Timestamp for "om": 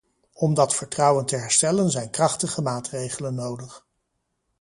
0.33-0.53